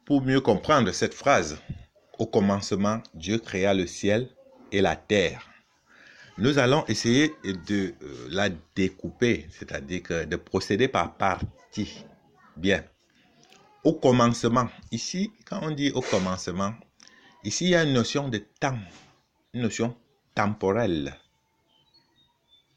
Pour 0.05 0.21
mieux 0.21 0.39
comprendre 0.39 0.91
cette 0.91 1.15
phrase, 1.15 1.57
au 2.19 2.27
commencement, 2.27 3.01
Dieu 3.15 3.39
créa 3.39 3.74
le 3.74 3.88
ciel 3.88 4.29
et 4.71 4.81
la 4.81 4.95
terre. 4.95 5.50
Nous 6.38 6.59
allons 6.59 6.85
essayer 6.88 7.33
de 7.43 7.93
euh, 8.03 8.27
la 8.29 8.50
découper, 8.75 9.47
c'est-à-dire 9.50 10.27
de 10.27 10.35
procéder 10.35 10.88
par 10.88 11.15
parties. 11.15 12.05
Bien. 12.55 12.83
Au 13.86 13.94
commencement, 13.94 14.68
ici, 14.92 15.32
quand 15.46 15.60
on 15.62 15.70
dit 15.70 15.92
au 15.92 16.01
commencement, 16.01 16.74
ici 17.44 17.65
il 17.65 17.70
y 17.70 17.75
a 17.75 17.84
une 17.84 17.94
notion 17.94 18.30
de 18.30 18.39
temps, 18.39 18.80
une 19.54 19.62
notion 19.62 19.96
temporelle. 20.34 21.15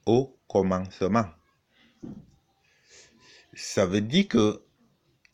Au 0.05 0.39
commencement. 0.47 1.25
Ça 3.55 3.87
veut 3.87 4.03
dire 4.03 4.29
que 4.29 4.63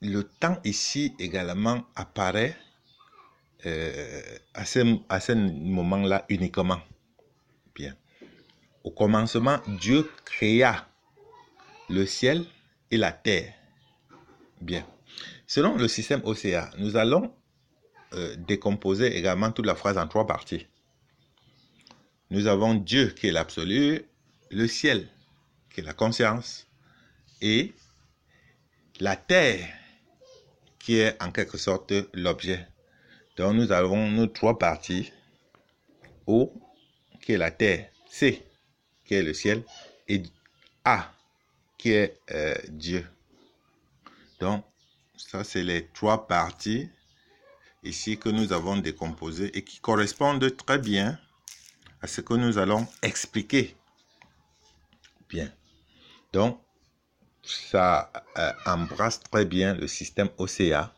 le 0.00 0.23
temps 0.23 0.61
ici 0.62 1.12
également 1.19 1.83
apparaît 1.97 2.57
euh, 3.66 4.23
à 4.54 4.64
ce, 4.64 4.97
à 5.09 5.19
ce 5.19 5.33
moment-là 5.33 6.25
uniquement. 6.28 6.81
Bien. 7.75 7.97
Au 8.85 8.93
commencement, 8.93 9.59
Dieu 9.81 10.09
créa 10.25 10.87
le 11.90 12.07
ciel 12.07 12.45
et 12.93 12.97
la 12.97 13.11
terre. 13.11 13.52
Bien. 14.61 14.87
Selon 15.46 15.76
le 15.76 15.88
système 15.88 16.22
OCA, 16.24 16.70
nous 16.78 16.96
allons 16.96 17.32
euh, 18.14 18.34
décomposer 18.36 19.16
également 19.16 19.52
toute 19.52 19.66
la 19.66 19.74
phrase 19.74 19.98
en 19.98 20.08
trois 20.08 20.26
parties. 20.26 20.66
Nous 22.30 22.46
avons 22.46 22.74
Dieu 22.74 23.08
qui 23.08 23.28
est 23.28 23.32
l'absolu, 23.32 24.02
le 24.50 24.66
ciel 24.66 25.08
qui 25.70 25.80
est 25.80 25.84
la 25.84 25.92
conscience 25.92 26.66
et 27.42 27.74
la 29.00 29.16
terre 29.16 29.68
qui 30.78 30.96
est 30.96 31.20
en 31.22 31.30
quelque 31.30 31.58
sorte 31.58 31.92
l'objet. 32.12 32.66
Donc 33.36 33.54
nous 33.54 33.72
avons 33.72 34.10
nos 34.10 34.26
trois 34.26 34.58
parties. 34.58 35.12
O 36.26 36.52
qui 37.20 37.32
est 37.32 37.38
la 37.38 37.50
terre, 37.50 37.90
C 38.08 38.42
qui 39.04 39.14
est 39.14 39.22
le 39.22 39.34
ciel 39.34 39.62
et 40.08 40.22
A 40.84 41.12
qui 41.76 41.90
est 41.92 42.18
euh, 42.30 42.54
Dieu. 42.68 43.06
Donc 44.40 44.64
ça 45.16 45.44
c'est 45.44 45.62
les 45.62 45.87
trois 45.88 46.26
parties 46.26 46.88
ici 47.83 48.18
que 48.18 48.28
nous 48.28 48.52
avons 48.52 48.76
décomposées 48.76 49.56
et 49.56 49.62
qui 49.62 49.80
correspondent 49.80 50.56
très 50.56 50.78
bien 50.78 51.18
à 52.00 52.06
ce 52.06 52.21
que 52.21 52.35
nous 52.35 52.59
allons 52.59 52.87
expliquer. 53.02 53.76
Bien. 55.28 55.50
Donc 56.33 56.61
ça 57.42 58.11
euh, 58.38 58.52
embrasse 58.66 59.21
très 59.21 59.44
bien 59.44 59.75
le 59.75 59.87
système 59.87 60.28
OCA. 60.38 60.94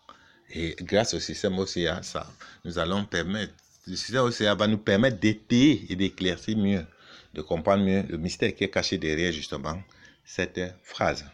Et 0.51 0.77
grâce 0.81 1.15
au 1.15 1.21
système 1.21 1.59
OCA, 1.59 2.03
ça, 2.03 2.27
nous 2.65 2.79
allons 2.79 3.05
permettre, 3.05 3.53
le 3.87 3.97
système 3.97 4.23
OCA 4.23 4.55
va 4.55 4.67
nous 4.69 4.79
permettre 4.79 5.19
d'étayer 5.19 5.85
et 5.91 5.97
d'éclaircir 5.97 6.57
mieux, 6.57 6.87
de 7.35 7.43
comprendre 7.43 7.85
mieux 7.85 8.03
le 8.09 8.17
mystère 8.17 8.55
qui 8.55 8.65
est 8.65 8.71
caché 8.71 8.97
derrière 8.97 9.33
justement 9.33 9.81
cette 10.25 10.61
phrase. 10.83 11.25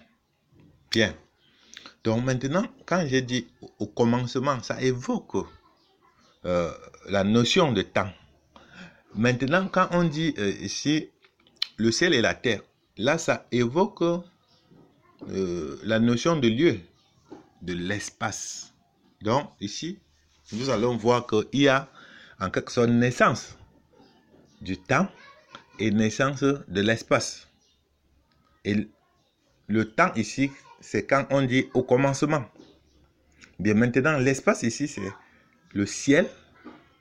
Bien. 0.91 1.15
Donc 2.05 2.25
maintenant, 2.25 2.65
quand 2.87 3.05
j'ai 3.07 3.23
dit 3.23 3.47
au 3.79 3.87
commencement, 3.87 4.61
ça 4.63 4.81
évoque 4.81 5.47
euh, 6.45 6.73
la 7.09 7.23
notion 7.23 7.73
de 7.73 7.83
temps. 7.83 8.11
Maintenant, 9.15 9.69
quand 9.69 9.89
on 9.93 10.05
dit 10.05 10.35
euh, 10.39 10.51
ici 10.61 11.11
le 11.77 11.93
ciel 11.93 12.15
et 12.15 12.21
la 12.21 12.35
terre, 12.35 12.63
là, 12.97 13.19
ça 13.19 13.47
évoque 13.53 14.03
euh, 14.03 15.79
la 15.85 15.99
notion 16.01 16.37
de 16.37 16.49
lieu, 16.49 16.81
de 17.63 17.75
l'espace. 17.75 18.73
Donc, 19.23 19.51
ici, 19.61 19.99
nous 20.53 20.71
allons 20.71 20.97
voir 20.97 21.27
qu'il 21.27 21.61
y 21.61 21.69
a 21.69 21.89
en 22.41 22.51
quelque 22.51 22.73
sorte 22.73 22.91
naissance 22.91 23.57
du 24.61 24.77
temps 24.77 25.09
et 25.79 25.91
naissance 25.91 26.43
de 26.43 26.81
l'espace. 26.81 27.49
Et 28.65 28.89
le 29.69 29.91
temps 29.91 30.13
ici, 30.15 30.51
c'est 30.83 31.07
quand 31.07 31.27
on 31.31 31.43
dit 31.43 31.71
au 31.75 31.83
commencement. 31.83 32.45
Bien 33.59 33.75
maintenant, 33.75 34.19
l'espace 34.19 34.65
ici, 34.65 34.89
c'est 34.89 35.01
le 35.73 35.87
ciel 35.87 36.29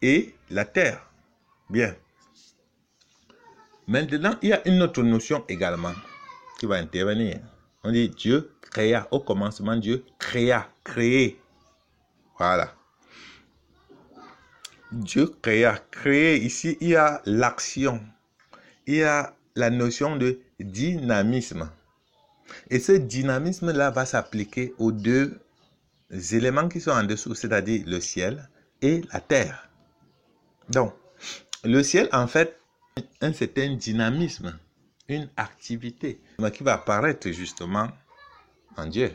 et 0.02 0.34
la 0.50 0.66
terre. 0.66 1.12
Bien. 1.70 1.96
Maintenant, 3.88 4.36
il 4.42 4.50
y 4.50 4.54
a 4.54 4.66
une 4.68 4.82
autre 4.84 5.02
notion 5.02 5.44
également 5.50 5.94
qui 6.60 6.68
va 6.68 6.76
intervenir. 6.76 7.40
On 7.84 7.92
dit 7.92 8.10
Dieu 8.10 8.52
créa. 8.62 9.08
Au 9.10 9.20
commencement, 9.20 9.76
Dieu 9.76 10.06
créa. 10.20 10.70
Créer. 10.84 11.42
Voilà. 12.38 12.76
Dieu 14.92 15.34
créa. 15.42 15.80
Créer 15.90 16.38
ici, 16.38 16.78
il 16.82 16.90
y 16.90 16.96
a 16.96 17.22
l'action. 17.26 18.00
Il 18.86 18.96
y 18.98 19.04
a 19.04 19.36
la 19.56 19.72
notion 19.72 20.18
de 20.18 20.40
dynamisme. 20.60 21.70
Et 22.70 22.80
ce 22.80 22.94
dynamisme-là 22.94 23.92
va 23.92 24.06
s'appliquer 24.06 24.74
aux 24.78 24.92
deux 24.92 25.40
éléments 26.32 26.68
qui 26.68 26.82
sont 26.82 26.92
en 26.92 27.04
dessous, 27.04 27.36
c'est-à-dire 27.36 27.84
le 27.88 28.00
ciel 28.00 28.50
et 28.82 29.02
la 29.14 29.20
terre. 29.20 29.70
Donc, 30.70 30.94
le 31.64 31.84
ciel, 31.84 32.10
en 32.12 32.28
fait, 32.28 32.60
un 33.22 33.34
certain 33.34 33.76
dynamisme, 33.76 34.58
une 35.08 35.30
activité 35.38 36.20
qui 36.54 36.64
va 36.64 36.74
apparaître 36.74 37.30
justement 37.32 37.90
en 38.78 38.86
Dieu. 38.88 39.12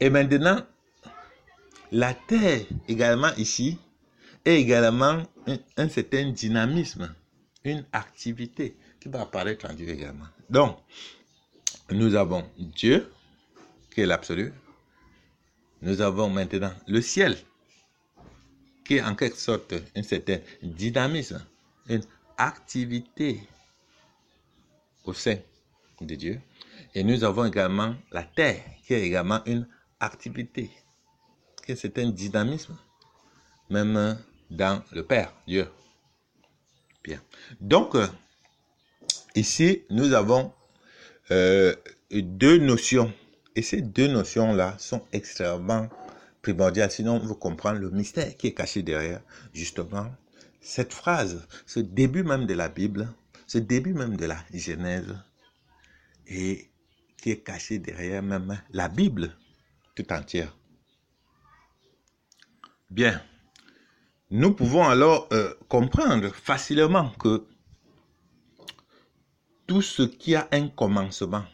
Et 0.00 0.10
maintenant, 0.10 0.64
la 1.90 2.14
terre 2.14 2.66
également 2.86 3.34
ici 3.36 3.78
est 4.44 4.60
également 4.60 5.22
un, 5.76 5.88
certain 5.88 6.30
dynamisme, 6.30 7.14
une 7.72 7.84
activité 7.92 8.76
qui 9.00 9.08
va 9.08 9.22
apparaître 9.22 9.68
en 9.70 9.74
Dieu 9.74 9.88
également. 9.88 10.26
Donc, 10.50 10.78
nous 11.90 12.14
avons 12.14 12.44
Dieu, 12.58 13.10
qui 13.90 14.02
est 14.02 14.06
l'absolu. 14.06 14.52
Nous 15.82 16.00
avons 16.00 16.28
maintenant 16.28 16.72
le 16.86 17.00
ciel, 17.00 17.36
qui 18.84 18.96
est 18.96 19.02
en 19.02 19.14
quelque 19.14 19.36
sorte 19.36 19.74
un 19.94 20.02
certain 20.02 20.38
dynamisme, 20.62 21.44
une 21.88 22.02
activité 22.36 23.40
au 25.04 25.12
sein 25.12 25.36
de 26.00 26.14
Dieu. 26.14 26.40
Et 26.94 27.04
nous 27.04 27.22
avons 27.24 27.44
également 27.44 27.94
la 28.10 28.22
terre, 28.22 28.62
qui 28.84 28.94
est 28.94 29.02
également 29.02 29.44
une 29.46 29.66
activité, 30.00 30.70
qui 31.64 31.72
est 31.72 31.98
un 31.98 32.10
dynamisme, 32.10 32.76
même 33.70 34.18
dans 34.50 34.82
le 34.92 35.04
Père, 35.04 35.32
Dieu. 35.46 35.68
Donc, 37.60 37.94
euh, 37.94 38.06
ici, 39.34 39.82
nous 39.90 40.12
avons 40.12 40.52
euh, 41.30 41.74
deux 42.10 42.58
notions. 42.58 43.12
Et 43.56 43.62
ces 43.62 43.82
deux 43.82 44.08
notions-là 44.08 44.76
sont 44.78 45.02
extrêmement 45.12 45.88
primordiales. 46.42 46.90
Sinon, 46.90 47.18
vous 47.18 47.34
comprenez 47.34 47.78
le 47.78 47.90
mystère 47.90 48.36
qui 48.36 48.48
est 48.48 48.54
caché 48.54 48.82
derrière, 48.82 49.20
justement, 49.52 50.06
cette 50.60 50.92
phrase, 50.92 51.46
ce 51.66 51.80
début 51.80 52.22
même 52.22 52.46
de 52.46 52.54
la 52.54 52.68
Bible, 52.68 53.12
ce 53.46 53.58
début 53.58 53.94
même 53.94 54.16
de 54.16 54.26
la 54.26 54.38
Genèse, 54.52 55.16
et 56.26 56.68
qui 57.16 57.30
est 57.30 57.38
caché 57.38 57.78
derrière 57.78 58.22
même 58.22 58.60
la 58.70 58.88
Bible 58.88 59.36
tout 59.94 60.12
entière. 60.12 60.56
Bien. 62.90 63.20
Nous 64.30 64.52
pouvons 64.52 64.86
alors 64.86 65.26
euh, 65.32 65.54
comprendre 65.68 66.28
facilement 66.28 67.08
que 67.18 67.46
tout 69.66 69.80
ce 69.80 70.02
qui 70.02 70.34
a 70.34 70.46
un 70.52 70.68
commencement, 70.68 71.44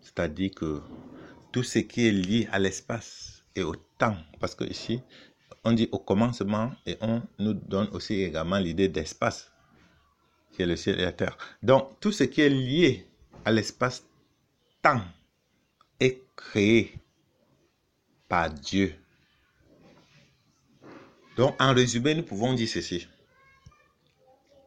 c'est-à-dire 0.00 0.50
que 0.56 0.82
tout 1.52 1.62
ce 1.62 1.78
qui 1.78 2.08
est 2.08 2.12
lié 2.12 2.48
à 2.50 2.58
l'espace 2.58 3.44
et 3.54 3.62
au 3.62 3.76
temps, 3.98 4.16
parce 4.40 4.56
que 4.56 4.64
ici, 4.64 5.00
on 5.62 5.72
dit 5.72 5.88
au 5.92 6.00
commencement 6.00 6.72
et 6.86 6.96
on 7.00 7.22
nous 7.38 7.54
donne 7.54 7.88
aussi 7.92 8.22
également 8.22 8.58
l'idée 8.58 8.88
d'espace, 8.88 9.52
qui 10.52 10.62
est 10.62 10.66
le 10.66 10.74
ciel 10.74 10.98
et 10.98 11.04
la 11.04 11.12
terre. 11.12 11.38
Donc, 11.62 12.00
tout 12.00 12.10
ce 12.10 12.24
qui 12.24 12.40
est 12.40 12.48
lié 12.48 13.06
à 13.44 13.52
l'espace-temps 13.52 15.02
est 16.00 16.20
créé 16.34 16.94
par 18.28 18.50
Dieu. 18.50 19.01
Donc, 21.36 21.54
en 21.60 21.72
résumé, 21.72 22.14
nous 22.14 22.22
pouvons 22.22 22.52
dire 22.52 22.68
ceci. 22.68 23.08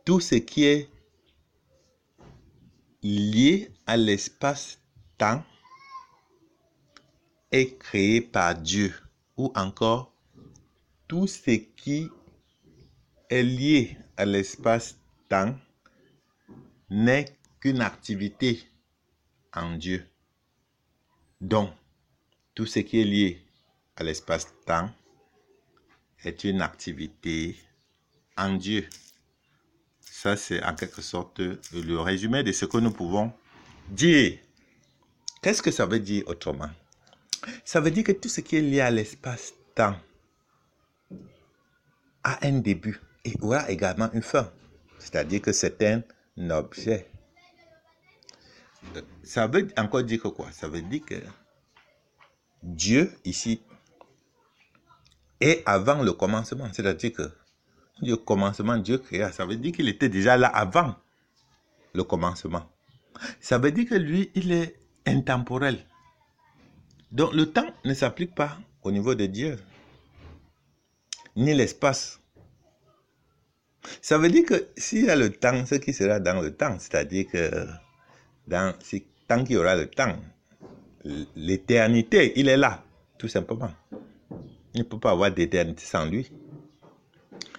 Tout 0.03 0.19
ce 0.19 0.35
qui 0.35 0.63
est 0.65 0.89
lié 3.03 3.71
à 3.85 3.97
l'espace-temps 3.97 5.43
est 7.51 7.77
créé 7.77 8.21
par 8.21 8.55
Dieu. 8.55 8.93
Ou 9.37 9.51
encore, 9.55 10.11
tout 11.07 11.27
ce 11.27 11.51
qui 11.51 12.09
est 13.29 13.43
lié 13.43 13.97
à 14.17 14.25
l'espace-temps 14.25 15.55
n'est 16.89 17.25
qu'une 17.59 17.81
activité 17.81 18.63
en 19.53 19.75
Dieu. 19.77 20.05
Donc, 21.41 21.71
tout 22.55 22.65
ce 22.65 22.79
qui 22.79 23.01
est 23.01 23.05
lié 23.05 23.45
à 23.95 24.03
l'espace-temps 24.03 24.89
est 26.25 26.43
une 26.43 26.61
activité 26.61 27.55
en 28.37 28.53
Dieu. 28.55 28.87
Ça, 29.99 30.35
c'est 30.35 30.63
en 30.63 30.73
quelque 30.73 31.01
sorte 31.01 31.39
le 31.39 31.99
résumé 31.99 32.43
de 32.43 32.51
ce 32.51 32.65
que 32.65 32.77
nous 32.77 32.91
pouvons 32.91 33.31
dire. 33.89 34.39
Qu'est-ce 35.41 35.61
que 35.61 35.71
ça 35.71 35.85
veut 35.85 35.99
dire 35.99 36.23
autrement? 36.27 36.69
Ça 37.63 37.79
veut 37.79 37.91
dire 37.91 38.03
que 38.03 38.11
tout 38.11 38.29
ce 38.29 38.41
qui 38.41 38.55
est 38.55 38.61
lié 38.61 38.81
à 38.81 38.89
l'espace-temps 38.89 39.95
a 42.23 42.47
un 42.47 42.53
début 42.53 42.99
et 43.23 43.33
aura 43.41 43.69
également 43.69 44.11
une 44.13 44.23
fin. 44.23 44.51
C'est-à-dire 44.97 45.41
que 45.41 45.51
c'est 45.51 45.83
un 45.83 46.49
objet. 46.49 47.11
Ça 49.23 49.45
veut 49.45 49.67
encore 49.77 50.03
dire 50.03 50.21
que 50.21 50.29
quoi? 50.29 50.51
Ça 50.51 50.67
veut 50.67 50.81
dire 50.81 51.01
que 51.05 51.15
Dieu 52.63 53.13
ici 53.23 53.61
est 55.41 55.63
avant 55.65 56.01
le 56.01 56.13
commencement. 56.13 56.67
C'est-à-dire 56.73 57.13
que 57.13 57.31
le 58.01 58.15
commencement, 58.15 58.77
Dieu 58.77 58.97
créa. 58.97 59.31
Ça 59.31 59.45
veut 59.45 59.55
dire 59.55 59.71
qu'il 59.71 59.87
était 59.87 60.09
déjà 60.09 60.37
là 60.37 60.47
avant 60.47 60.95
le 61.93 62.03
commencement. 62.03 62.63
Ça 63.39 63.57
veut 63.57 63.71
dire 63.71 63.87
que 63.89 63.95
lui, 63.95 64.31
il 64.35 64.51
est 64.51 64.75
intemporel. 65.05 65.85
Donc 67.11 67.33
le 67.33 67.45
temps 67.45 67.67
ne 67.85 67.93
s'applique 67.93 68.35
pas 68.35 68.57
au 68.83 68.91
niveau 68.91 69.15
de 69.15 69.25
Dieu, 69.25 69.57
ni 71.35 71.53
l'espace. 71.53 72.19
Ça 74.01 74.17
veut 74.17 74.29
dire 74.29 74.45
que 74.45 74.67
s'il 74.75 75.05
y 75.05 75.09
a 75.09 75.15
le 75.15 75.29
temps, 75.31 75.65
ce 75.65 75.75
qui 75.75 75.93
sera 75.93 76.19
dans 76.19 76.41
le 76.41 76.53
temps, 76.53 76.77
c'est-à-dire 76.79 77.27
que 77.31 77.67
dans, 78.47 78.73
tant 79.27 79.43
qu'il 79.43 79.55
y 79.55 79.57
aura 79.57 79.75
le 79.75 79.87
temps, 79.87 80.17
l'éternité, 81.35 82.33
il 82.35 82.49
est 82.49 82.57
là, 82.57 82.83
tout 83.17 83.27
simplement. 83.27 83.71
Il 84.75 84.79
ne 84.79 84.83
peut 84.83 84.99
pas 84.99 85.11
avoir 85.11 85.31
d'éternité 85.31 85.85
sans 85.85 86.05
lui. 86.05 86.29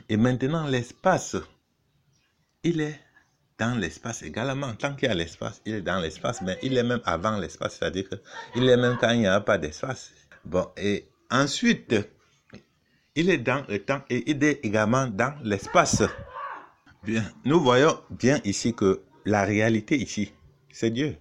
Et 0.08 0.18
maintenant, 0.18 0.66
l'espace, 0.66 1.36
il 2.62 2.80
est 2.82 3.00
dans 3.58 3.74
l'espace 3.78 4.22
également. 4.22 4.74
Tant 4.74 4.94
qu'il 4.94 5.08
y 5.08 5.10
a 5.10 5.14
l'espace, 5.14 5.62
il 5.64 5.76
est 5.76 5.80
dans 5.80 5.98
l'espace, 5.98 6.42
mais 6.42 6.58
il 6.62 6.76
est 6.76 6.82
même 6.82 7.00
avant 7.06 7.38
l'espace, 7.38 7.78
c'est-à-dire 7.78 8.04
qu'il 8.52 8.68
est 8.68 8.76
même 8.76 8.98
quand 9.00 9.10
il 9.10 9.20
n'y 9.20 9.26
a 9.26 9.40
pas 9.40 9.56
d'espace. 9.56 10.10
Bon, 10.44 10.68
et 10.76 11.08
ensuite, 11.30 11.94
il 13.14 13.30
est 13.30 13.38
dans 13.38 13.64
le 13.66 13.78
temps 13.78 14.02
et 14.10 14.30
il 14.30 14.44
est 14.44 14.60
également 14.62 15.06
dans 15.06 15.34
l'espace. 15.42 16.02
Bien, 17.02 17.24
nous 17.46 17.60
voyons 17.60 17.98
bien 18.10 18.40
ici 18.44 18.74
que 18.74 19.00
la 19.24 19.44
réalité 19.44 19.96
ici, 19.96 20.32
c'est 20.70 20.90
Dieu. 20.90 21.16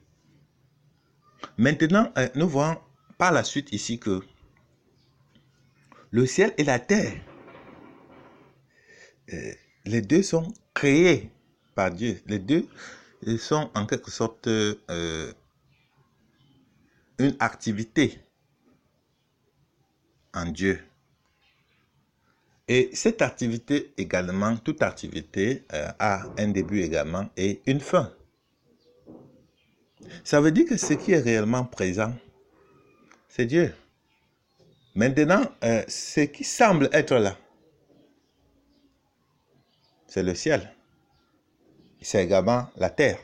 Maintenant, 1.58 2.12
euh, 2.18 2.28
nous 2.36 2.50
voyons 2.50 2.78
par 3.18 3.32
la 3.32 3.46
suite 3.46 3.72
ici 3.72 3.98
que 3.98 4.22
le 6.16 6.26
ciel 6.26 6.54
et 6.58 6.64
la 6.64 6.80
terre, 6.80 7.12
euh, 9.34 9.52
les 9.84 10.02
deux 10.02 10.24
sont 10.24 10.54
créés 10.74 11.30
par 11.76 11.92
Dieu. 11.92 12.22
Les 12.26 12.40
deux 12.40 12.70
sont 13.38 13.70
en 13.76 13.86
quelque 13.86 14.10
sorte 14.10 14.48
euh, 14.48 15.34
une 17.20 17.36
activité 17.40 18.18
en 20.34 20.46
Dieu. 20.46 20.80
Et 22.70 22.92
cette 22.94 23.22
activité 23.22 23.94
également, 23.98 24.56
toute 24.56 24.84
activité 24.84 25.66
a 25.70 26.24
un 26.38 26.48
début 26.48 26.80
également 26.80 27.30
et 27.36 27.62
une 27.68 27.82
fin. 27.82 28.10
Ça 30.24 30.40
veut 30.40 30.52
dire 30.52 30.66
que 30.66 30.78
ce 30.78 30.94
qui 30.94 31.12
est 31.12 31.20
réellement 31.20 31.66
présent, 31.66 32.16
c'est 33.28 33.46
Dieu. 33.46 33.74
Maintenant, 34.96 35.44
euh, 35.64 35.84
ce 35.90 36.22
qui 36.22 36.46
semble 36.46 36.90
être 36.94 37.16
là, 37.16 37.38
c'est 40.08 40.24
le 40.24 40.34
ciel. 40.34 40.74
C'est 42.02 42.24
également 42.24 42.70
la 42.78 42.90
terre. 42.90 43.20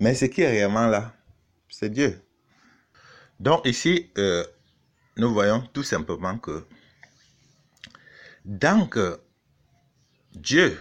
Mais 0.00 0.14
ce 0.14 0.24
qui 0.24 0.40
est 0.40 0.50
réellement 0.50 0.88
là, 0.88 1.14
c'est 1.68 1.90
Dieu. 1.90 2.20
Donc 3.38 3.66
ici, 3.66 4.10
euh, 4.18 4.44
nous 5.16 5.32
voyons 5.32 5.60
tout 5.72 5.84
simplement 5.84 6.38
que 6.38 6.66
dans 8.44 8.88
que 8.88 9.20
Dieu, 10.32 10.76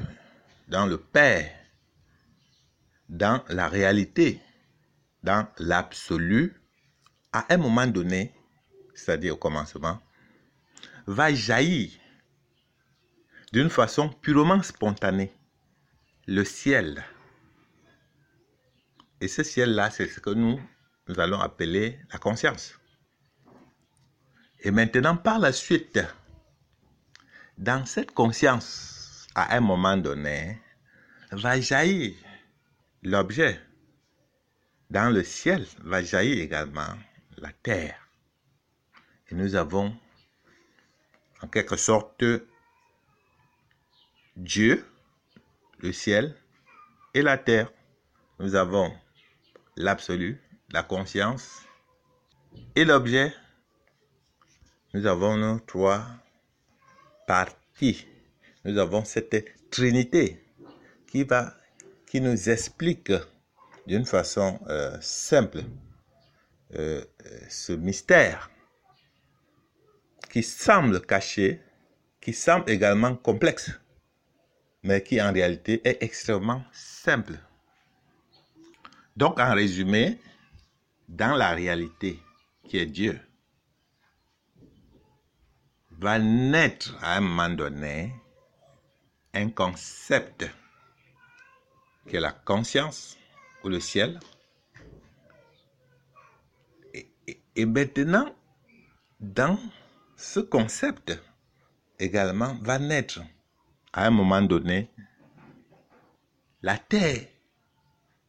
dans 0.69 0.87
le 0.87 0.97
Père, 0.97 1.51
dans 3.09 3.43
la 3.49 3.67
réalité, 3.67 4.41
dans 5.21 5.47
l'absolu, 5.59 6.59
à 7.31 7.53
un 7.53 7.57
moment 7.57 7.85
donné, 7.85 8.33
c'est-à-dire 8.93 9.33
au 9.33 9.37
commencement, 9.37 10.01
va 11.07 11.33
jaillir 11.33 11.91
d'une 13.51 13.69
façon 13.69 14.09
purement 14.09 14.61
spontanée. 14.63 15.31
Le 16.25 16.43
ciel. 16.43 17.03
Et 19.19 19.27
ce 19.27 19.43
ciel-là, 19.43 19.89
c'est 19.89 20.07
ce 20.07 20.19
que 20.19 20.29
nous, 20.29 20.59
nous 21.07 21.19
allons 21.19 21.39
appeler 21.39 21.99
la 22.11 22.17
conscience. 22.17 22.79
Et 24.61 24.71
maintenant, 24.71 25.17
par 25.17 25.39
la 25.39 25.51
suite, 25.51 25.99
dans 27.57 27.85
cette 27.85 28.11
conscience, 28.11 29.27
à 29.35 29.55
un 29.55 29.59
moment 29.59 29.97
donné, 29.97 30.61
va 31.31 31.59
jaillir 31.59 32.15
l'objet. 33.03 33.61
Dans 34.89 35.13
le 35.13 35.23
ciel 35.23 35.65
va 35.83 36.01
jaillir 36.01 36.41
également 36.41 36.95
la 37.37 37.51
terre. 37.51 38.02
Nous 39.33 39.55
avons 39.55 39.91
en 41.41 41.47
quelque 41.47 41.75
sorte 41.75 42.23
Dieu, 44.35 44.85
le 45.79 45.91
ciel 45.91 46.35
et 47.15 47.23
la 47.23 47.39
terre. 47.39 47.71
Nous 48.37 48.53
avons 48.53 48.93
l'absolu, 49.75 50.39
la 50.69 50.83
conscience 50.83 51.63
et 52.75 52.85
l'objet. 52.85 53.33
Nous 54.93 55.07
avons 55.07 55.35
nos 55.35 55.59
trois 55.61 56.05
parties. 57.25 58.05
Nous 58.65 58.77
avons 58.77 59.03
cette 59.03 59.71
trinité 59.71 60.45
qui 61.07 62.21
nous 62.21 62.49
explique 62.49 63.11
d'une 63.87 64.05
façon 64.05 64.59
euh, 64.67 64.95
simple 65.01 65.63
euh, 66.75 67.03
ce 67.49 67.73
mystère 67.73 68.51
qui 70.33 70.41
semble 70.41 70.99
caché, 71.05 71.61
qui 72.19 72.33
semble 72.33 72.67
également 72.67 73.15
complexe, 73.15 73.69
mais 74.81 75.03
qui 75.03 75.21
en 75.21 75.31
réalité 75.31 75.79
est 75.87 76.01
extrêmement 76.01 76.63
simple. 76.71 77.37
Donc 79.15 79.39
en 79.39 79.53
résumé, 79.53 80.19
dans 81.07 81.35
la 81.35 81.51
réalité 81.51 82.19
qui 82.63 82.79
est 82.79 82.87
Dieu, 82.87 83.19
va 85.99 86.17
naître 86.17 86.97
à 87.03 87.17
un 87.17 87.21
moment 87.21 87.49
donné 87.49 88.11
un 89.35 89.51
concept 89.51 90.49
qui 92.07 92.15
est 92.15 92.19
la 92.19 92.31
conscience 92.31 93.19
ou 93.63 93.69
le 93.69 93.79
ciel. 93.79 94.19
Et, 97.55 97.65
maintenant, 97.67 98.33
dans 99.19 99.59
ce 100.23 100.39
concept 100.39 101.21
également 101.99 102.55
va 102.61 102.79
naître 102.79 103.19
à 103.91 104.07
un 104.07 104.09
moment 104.09 104.41
donné 104.41 104.89
la 106.61 106.77
terre 106.77 107.27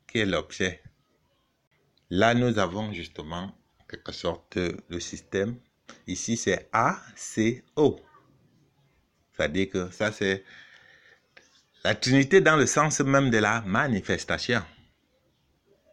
qui 0.09 0.19
est 0.19 0.27
l'objet. 0.27 0.83
Là, 2.11 2.35
nous 2.35 2.59
avons 2.59 2.93
justement 2.93 3.55
en 3.81 3.85
quelque 3.89 4.11
sorte 4.11 4.57
le 4.57 5.01
système. 5.01 5.57
Ici, 6.09 6.37
c'est 6.37 6.69
A, 6.73 7.01
C, 7.15 7.65
O. 7.77 8.01
C'est-à-dire 9.33 9.71
que 9.71 9.91
ça, 9.93 10.11
c'est 10.11 10.45
la 11.85 11.95
Trinité 11.95 12.41
dans 12.41 12.57
le 12.57 12.67
sens 12.67 13.01
même 13.01 13.31
de 13.31 13.39
la 13.39 13.61
manifestation. 13.61 14.63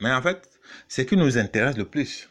Mais 0.01 0.11
en 0.11 0.21
fait, 0.21 0.49
ce 0.87 1.03
qui 1.03 1.15
nous 1.15 1.37
intéresse 1.37 1.77
le 1.77 1.85
plus, 1.85 2.27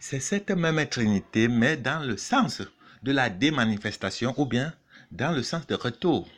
c'est 0.00 0.20
cette 0.20 0.50
même 0.50 0.84
Trinité, 0.88 1.46
mais 1.46 1.76
dans 1.76 2.00
le 2.00 2.16
sens 2.16 2.60
de 3.02 3.12
la 3.12 3.30
démanifestation 3.30 4.34
ou 4.36 4.46
bien 4.46 4.74
dans 5.10 5.32
le 5.32 5.42
sens 5.42 5.66
de 5.66 5.74
retour 5.74 6.28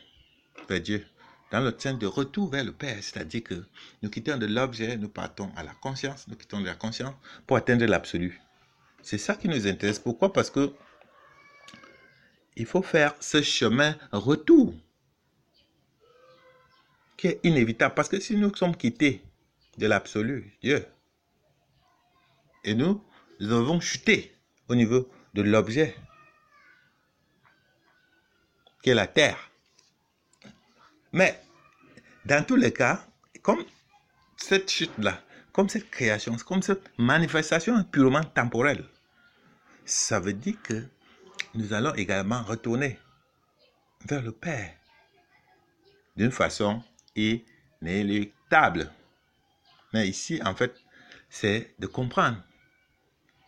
vers 0.69 0.81
Dieu, 0.81 1.05
dans 1.51 1.59
le 1.59 1.75
sens 1.77 1.97
de 1.97 2.07
retour 2.07 2.49
vers 2.49 2.63
le 2.63 2.71
Père. 2.71 2.97
C'est-à-dire 3.01 3.43
que 3.43 3.65
nous 4.01 4.09
quittons 4.09 4.37
de 4.37 4.45
l'objet, 4.45 4.97
nous 4.97 5.09
partons 5.09 5.51
à 5.55 5.63
la 5.63 5.73
conscience, 5.73 6.27
nous 6.27 6.35
quittons 6.35 6.61
de 6.61 6.65
la 6.65 6.75
conscience 6.75 7.13
pour 7.47 7.57
atteindre 7.57 7.85
l'absolu. 7.85 8.41
C'est 9.01 9.17
ça 9.17 9.35
qui 9.35 9.47
nous 9.47 9.67
intéresse. 9.67 9.99
Pourquoi? 9.99 10.31
Parce 10.31 10.49
que 10.49 10.73
il 12.55 12.65
faut 12.65 12.81
faire 12.81 13.15
ce 13.19 13.41
chemin 13.41 13.95
retour 14.11 14.73
qui 17.17 17.27
est 17.27 17.39
inévitable. 17.43 17.95
Parce 17.95 18.09
que 18.09 18.19
si 18.19 18.35
nous 18.35 18.53
sommes 18.55 18.75
quittés 18.75 19.23
de 19.77 19.87
l'absolu, 19.87 20.57
Dieu, 20.61 20.85
et 22.63 22.75
nous, 22.75 23.03
nous 23.39 23.51
avons 23.51 23.79
chuté 23.79 24.35
au 24.67 24.75
niveau 24.75 25.09
de 25.33 25.41
l'objet, 25.41 25.95
qui 28.81 28.89
est 28.89 28.95
la 28.95 29.07
terre. 29.07 29.51
Mais 31.13 31.41
dans 32.25 32.43
tous 32.45 32.55
les 32.55 32.71
cas, 32.71 33.05
comme 33.41 33.63
cette 34.37 34.69
chute-là, 34.69 35.21
comme 35.51 35.69
cette 35.69 35.89
création, 35.89 36.35
comme 36.37 36.61
cette 36.61 36.89
manifestation 36.97 37.83
purement 37.83 38.23
temporelle, 38.23 38.85
ça 39.85 40.19
veut 40.19 40.33
dire 40.33 40.61
que 40.63 40.87
nous 41.53 41.73
allons 41.73 41.93
également 41.95 42.43
retourner 42.43 42.97
vers 44.05 44.21
le 44.21 44.31
Père 44.31 44.73
d'une 46.15 46.31
façon 46.31 46.81
inéluctable. 47.15 48.91
Mais 49.93 50.07
ici, 50.07 50.39
en 50.45 50.55
fait, 50.55 50.73
c'est 51.29 51.73
de 51.79 51.87
comprendre 51.87 52.41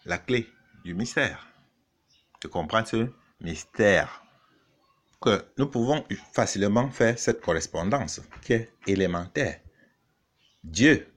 la 0.05 0.17
clé 0.17 0.49
du 0.83 0.93
mystère, 0.93 1.47
de 2.41 2.47
comprendre 2.47 2.87
ce 2.87 3.09
mystère 3.39 4.22
que 5.23 5.45
nous 5.57 5.67
pouvons 5.67 6.03
facilement 6.33 6.91
faire 6.91 7.17
cette 7.17 7.39
correspondance 7.39 8.19
qui 8.41 8.53
est 8.53 8.73
élémentaire. 8.85 9.61
Dieu, 10.61 11.07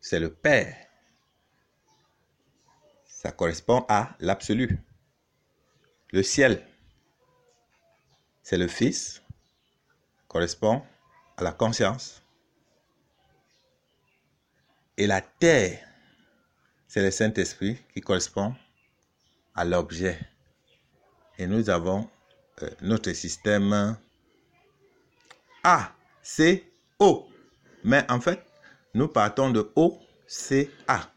c'est 0.00 0.18
le 0.18 0.34
Père. 0.34 0.76
Ça 3.06 3.30
correspond 3.30 3.84
à 3.88 4.16
l'absolu. 4.18 4.80
Le 6.10 6.24
ciel, 6.24 6.66
c'est 8.42 8.58
le 8.58 8.66
Fils, 8.66 9.22
correspond 10.26 10.82
à 11.36 11.44
la 11.44 11.52
conscience. 11.52 12.20
Et 14.96 15.06
la 15.06 15.20
terre, 15.20 15.86
c'est 16.88 17.00
le 17.00 17.12
Saint-Esprit 17.12 17.78
qui 17.94 18.00
correspond 18.00 18.56
à 19.54 19.64
l'objet. 19.64 20.18
Et 21.38 21.46
nous 21.46 21.70
avons 21.70 22.10
notre 22.80 23.12
système 23.12 23.96
A, 25.64 25.92
C, 26.22 26.64
O. 26.98 27.28
Mais 27.84 28.04
en 28.10 28.20
fait, 28.20 28.44
nous 28.94 29.08
partons 29.08 29.50
de 29.50 29.70
O, 29.76 29.98
C, 30.26 30.70
A. 30.86 31.10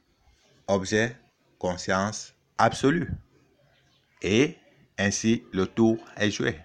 Objet, 0.68 1.16
conscience 1.60 2.34
absolue. 2.58 3.12
Et 4.22 4.58
ainsi, 4.98 5.44
le 5.52 5.68
tour 5.68 5.98
est 6.18 6.32
joué. 6.32 6.60